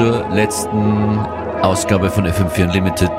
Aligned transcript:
letzten 0.00 1.18
Ausgabe 1.60 2.08
von 2.08 2.26
FM4 2.26 2.64
Unlimited 2.64 3.10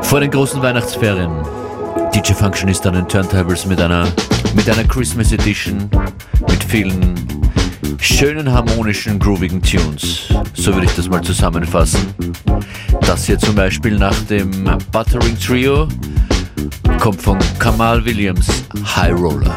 vor 0.00 0.20
den 0.20 0.30
großen 0.30 0.62
Weihnachtsferien. 0.62 1.30
DJ 2.14 2.32
Function 2.32 2.70
ist 2.70 2.86
an 2.86 2.94
den 2.94 3.06
Turntables 3.06 3.66
mit 3.66 3.78
einer, 3.78 4.08
mit 4.54 4.70
einer 4.70 4.84
Christmas 4.84 5.32
Edition 5.32 5.90
mit 6.48 6.64
vielen 6.64 7.14
schönen, 8.00 8.50
harmonischen, 8.50 9.18
groovigen 9.18 9.60
Tunes. 9.60 10.28
So 10.54 10.72
würde 10.72 10.86
ich 10.86 10.94
das 10.94 11.10
mal 11.10 11.20
zusammenfassen. 11.20 12.14
Das 13.02 13.26
hier 13.26 13.38
zum 13.38 13.54
Beispiel 13.54 13.98
nach 13.98 14.18
dem 14.30 14.50
Buttering 14.92 15.38
Trio 15.38 15.88
kommt 17.00 17.20
von 17.20 17.38
Kamal 17.58 18.02
Williams 18.02 18.46
High 18.96 19.12
Roller. 19.12 19.54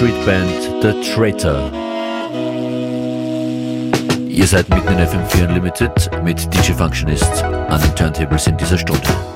Street 0.00 0.24
Band 0.24 0.82
The 0.82 0.94
Traitor. 1.12 1.70
Ihr 4.30 4.46
seid 4.46 4.66
mitten 4.70 4.88
in 4.88 4.98
FM4 4.98 5.46
Unlimited 5.46 6.24
mit 6.24 6.38
DJ 6.54 6.72
Functionist 6.72 7.44
an 7.44 7.82
den 7.82 7.94
Turntables 7.94 8.46
in 8.46 8.56
dieser 8.56 8.78
Stunde. 8.78 9.29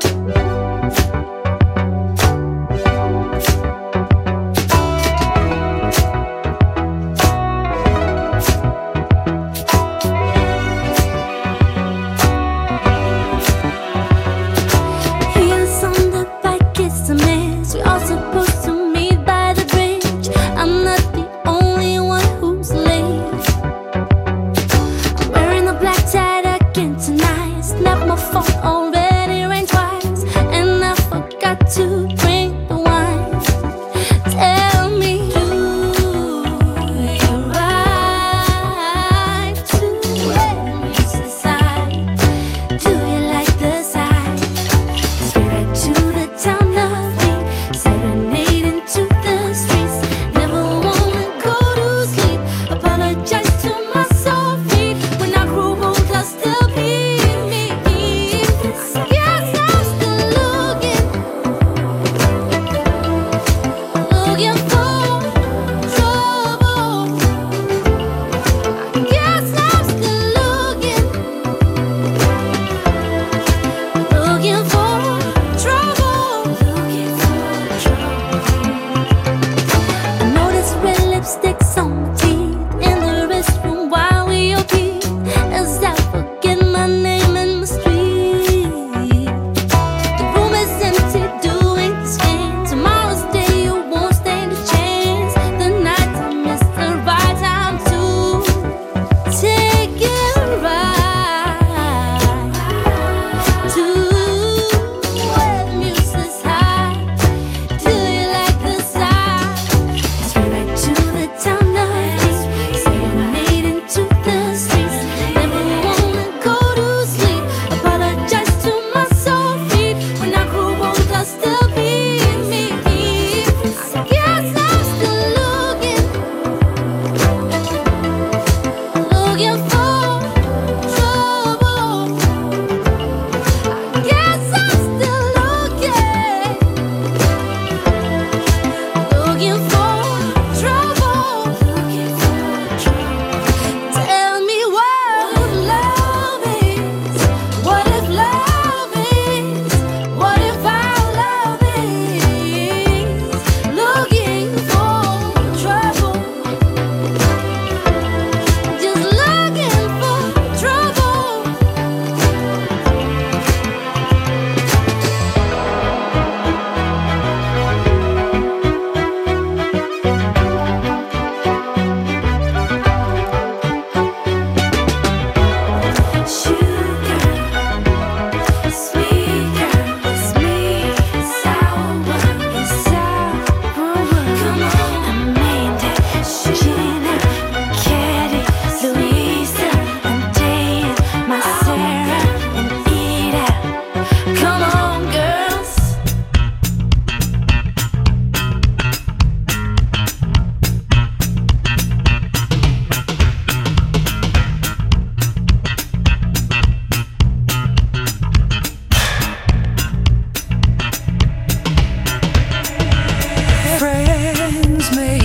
me. 214.93 215.24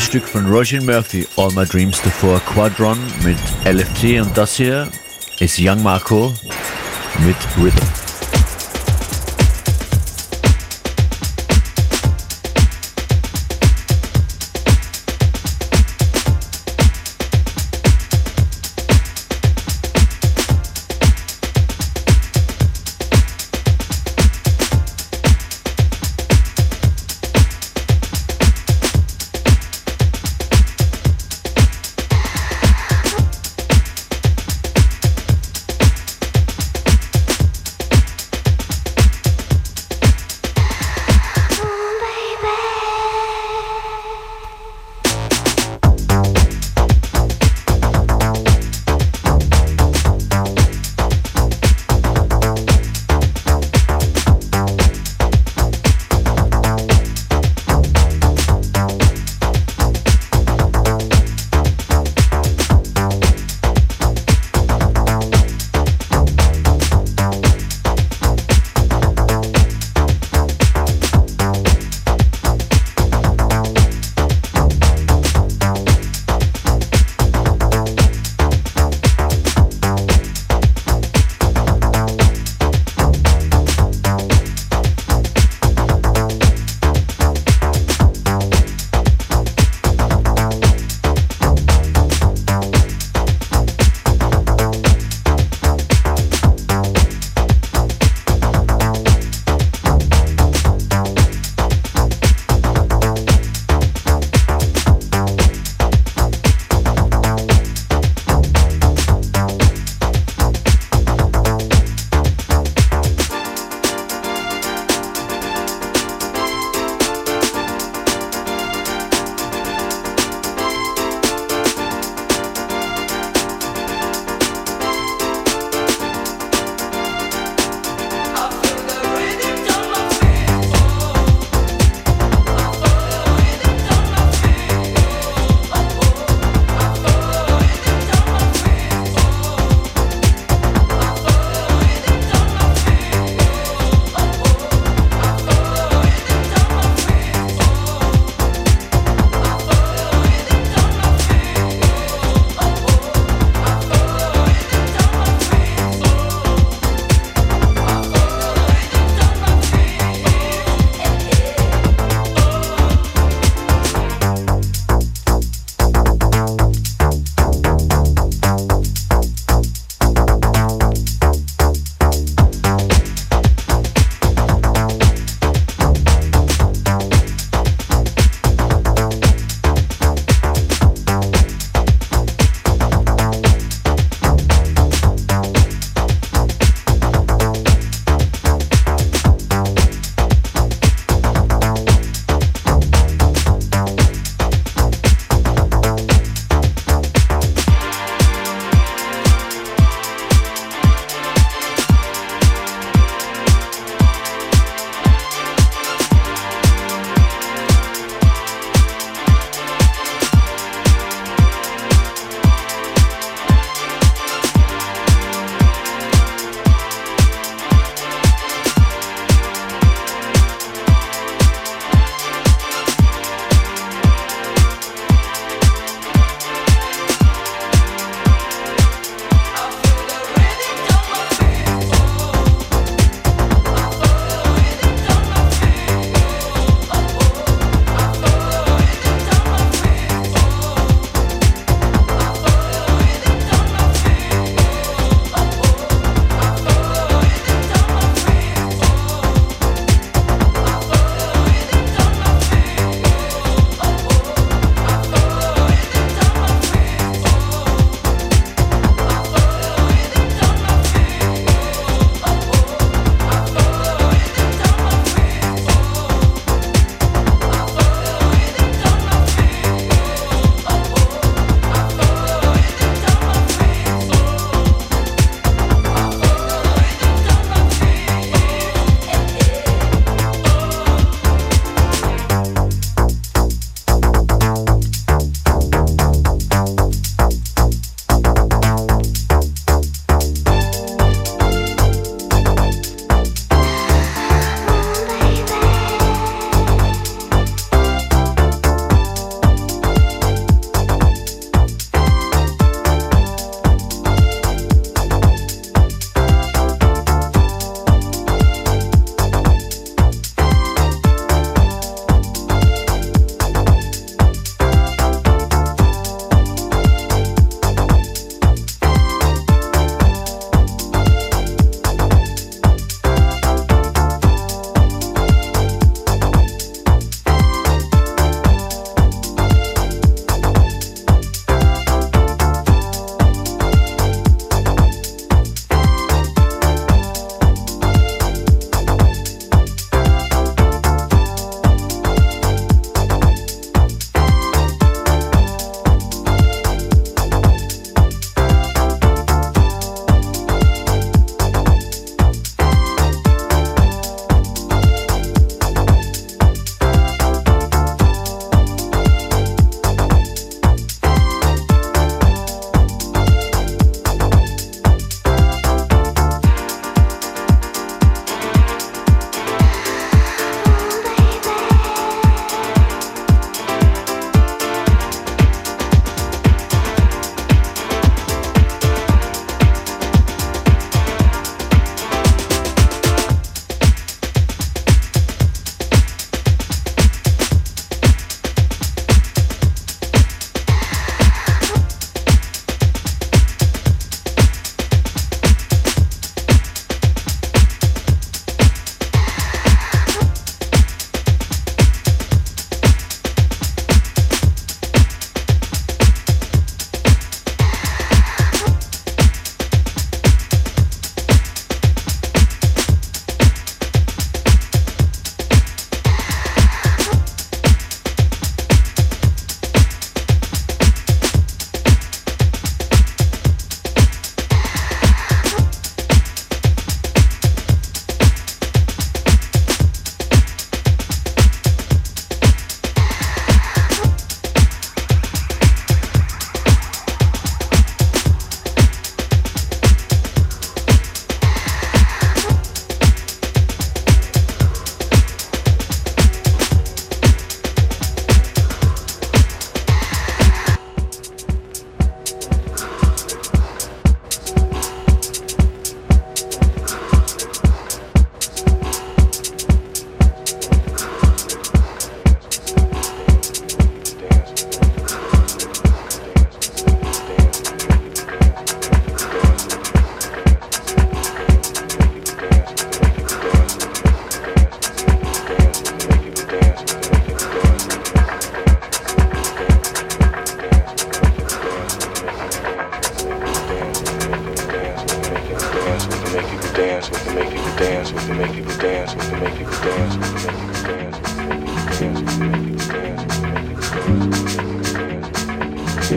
Stück 0.00 0.26
von 0.26 0.46
Roger 0.46 0.82
Murphy, 0.82 1.26
All 1.36 1.52
My 1.52 1.64
Dreams 1.64 2.00
davor, 2.02 2.40
Quadron 2.40 2.98
mit 3.22 3.38
LFT 3.64 4.20
und 4.20 4.36
das 4.36 4.56
hier 4.56 4.88
ist 5.38 5.58
Young 5.60 5.82
Marco 5.82 6.34
mit 7.24 7.36
Rhythm. 7.56 8.05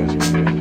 Thank 0.10 0.50
you. 0.50 0.59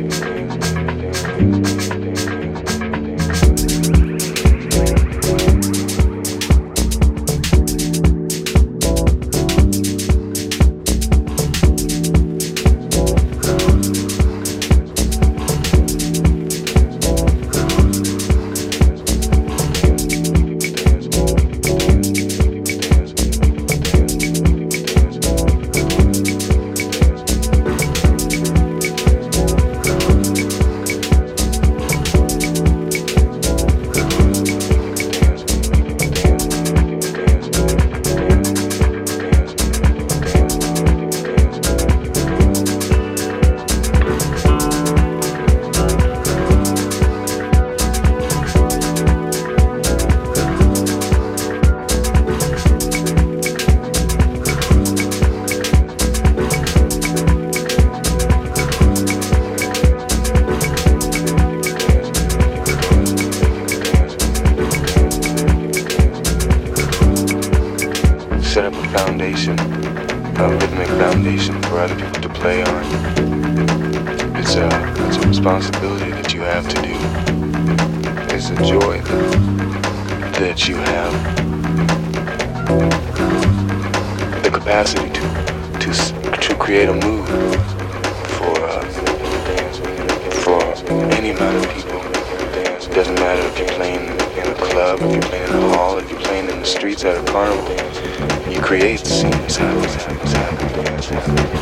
Thank 101.09 101.53
you. 101.53 101.58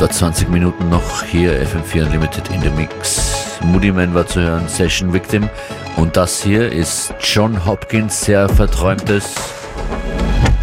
Etwa 0.00 0.12
20 0.12 0.48
Minuten 0.48 0.88
noch 0.88 1.24
hier 1.24 1.62
FM4 1.62 2.06
Unlimited 2.06 2.48
in 2.48 2.62
the 2.62 2.70
Mix. 2.70 3.58
Moody 3.62 3.92
Man 3.92 4.14
war 4.14 4.26
zu 4.26 4.40
hören, 4.40 4.66
Session 4.66 5.12
Victim. 5.12 5.50
Und 5.96 6.16
das 6.16 6.42
hier 6.42 6.72
ist 6.72 7.12
John 7.20 7.66
Hopkins, 7.66 8.22
sehr 8.22 8.48
verträumtes, 8.48 9.34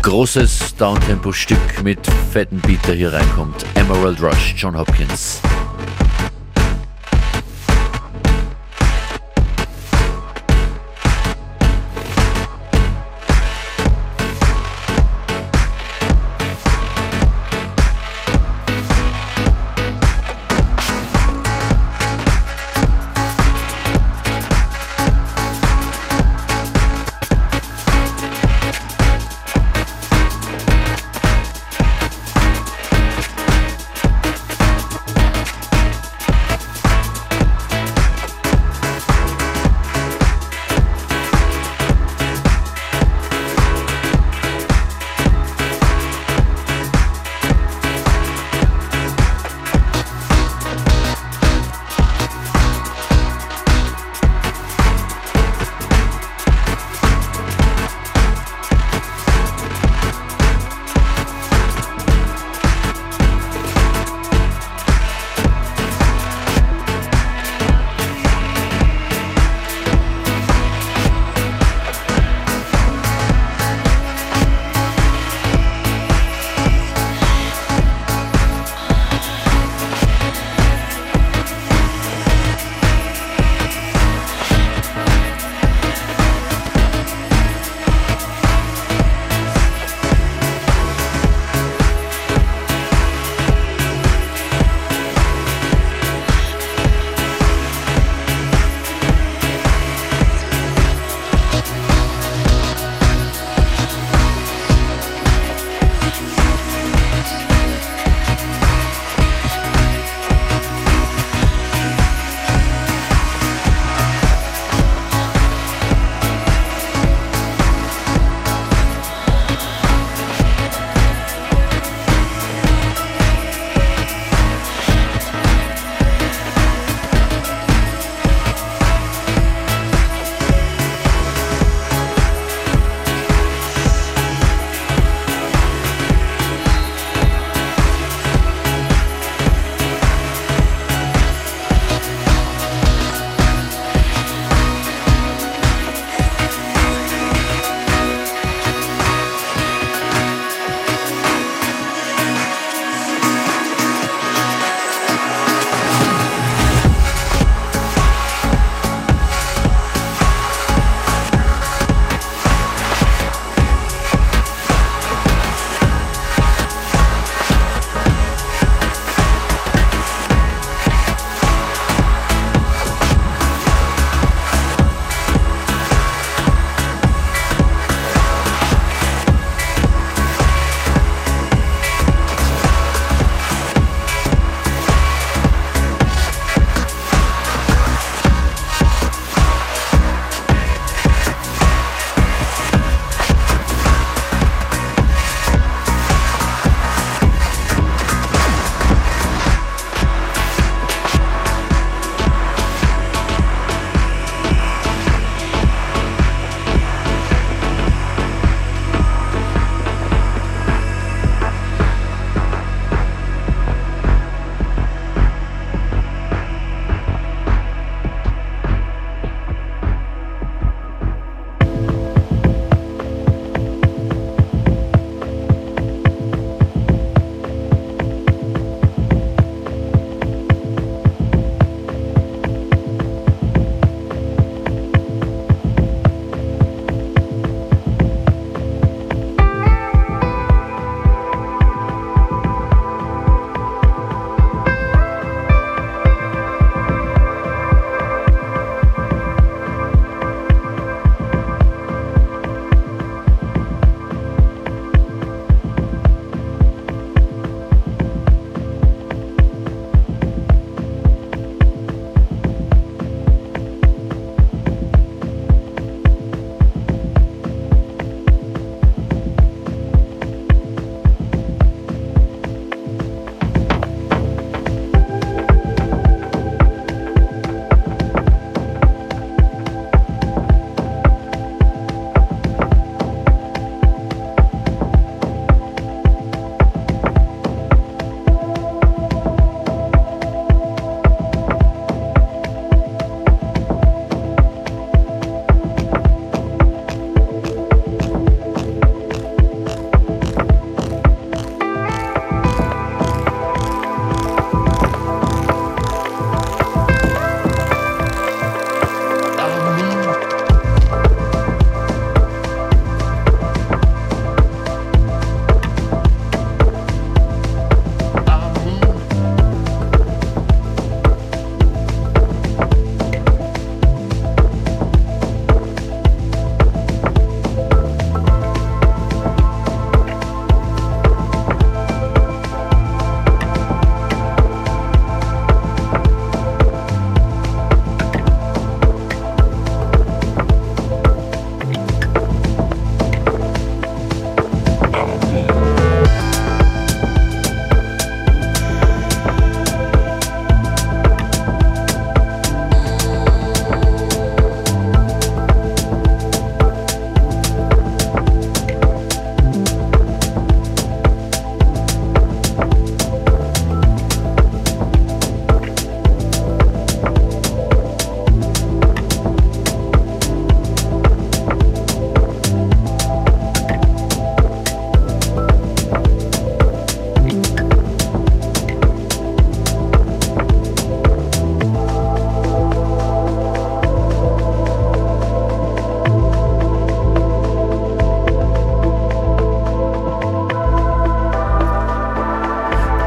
großes 0.02 0.76
Downtempo-Stück 0.78 1.84
mit 1.84 2.00
fetten 2.34 2.60
Beat, 2.62 2.88
der 2.88 2.96
hier 2.96 3.14
reinkommt. 3.14 3.64
Emerald 3.76 4.20
Rush, 4.24 4.56
John 4.58 4.76
Hopkins. 4.76 5.40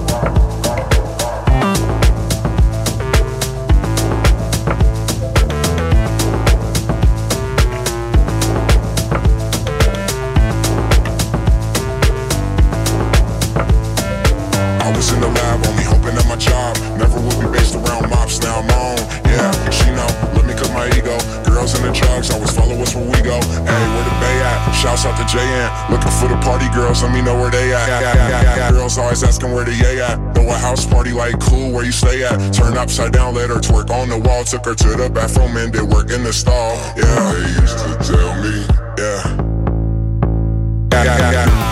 Hey, 23.44 23.86
where 23.94 24.04
the 24.04 24.16
bay 24.22 24.38
at? 24.44 24.72
Shouts 24.72 25.06
out 25.06 25.18
to 25.18 25.24
JN. 25.24 25.70
Looking 25.90 26.12
for 26.12 26.28
the 26.28 26.38
party 26.44 26.70
girls, 26.74 27.04
let 27.04 27.12
me 27.14 27.22
know 27.22 27.36
where 27.36 27.52
they 27.52 27.74
at. 27.74 28.72
Girls 28.72 28.98
always 28.98 29.24
asking 29.24 29.54
where 29.54 29.66
the 29.66 29.74
yay 29.74 30.02
at. 30.02 30.18
Throw 30.34 30.50
a 30.50 30.54
house 30.54 30.86
party 30.86 31.12
like 31.12 31.40
cool, 31.40 31.72
where 31.72 31.86
you 31.86 31.92
stay 31.92 32.24
at? 32.24 32.54
Turn 32.54 32.78
upside 32.78 33.14
down, 33.14 33.36
let 33.36 33.50
her 33.50 33.60
twerk 33.60 33.90
on 33.90 34.10
the 34.10 34.18
wall. 34.18 34.44
Took 34.44 34.66
her 34.66 34.76
to 34.76 34.90
the 34.96 35.10
bathroom 35.10 35.58
and 35.58 35.72
did 35.74 35.84
work 35.84 36.12
in 36.12 36.24
the 36.24 36.34
stall. 36.34 36.76
Yeah, 36.96 37.34
they 37.34 37.62
used 37.62 37.78
to 37.78 37.98
tell 38.02 38.34
me. 38.42 38.66
Yeah, 38.98 39.46
yeah, 40.92 41.04
yeah. 41.06 41.32
Yeah, 41.32 41.67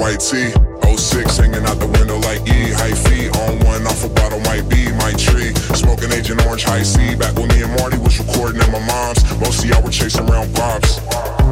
white 0.00 0.18
tee. 0.18 0.50
06 0.96 1.36
hanging 1.36 1.64
out 1.68 1.78
the 1.78 1.86
window 1.86 2.18
like 2.24 2.40
E. 2.48 2.72
High 2.72 2.96
feet 3.06 3.30
on 3.36 3.60
one, 3.68 3.86
off 3.86 4.02
a 4.02 4.08
bottle 4.08 4.40
might 4.40 4.66
be 4.68 4.90
my 4.96 5.12
tree. 5.12 5.52
Smoking 5.76 6.10
Agent 6.10 6.44
Orange 6.46 6.64
High 6.64 6.82
C. 6.82 7.14
Back 7.14 7.36
when 7.36 7.48
me 7.48 7.62
and 7.62 7.72
Marty 7.78 7.98
was 7.98 8.18
recording 8.18 8.60
at 8.60 8.72
my 8.72 8.80
mom's. 8.80 9.20
Most 9.38 9.62
of 9.62 9.70
y'all 9.70 9.82
were 9.82 9.92
chasing 9.92 10.28
around 10.28 10.52
pops. 10.56 10.98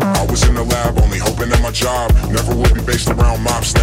I 0.00 0.26
was 0.28 0.42
in 0.48 0.54
the 0.54 0.64
lab, 0.64 0.98
only 0.98 1.18
hoping 1.18 1.50
that 1.50 1.62
my 1.62 1.70
job 1.70 2.10
never 2.32 2.56
would 2.56 2.74
be 2.74 2.82
based 2.82 3.08
around 3.08 3.44
on. 3.44 3.77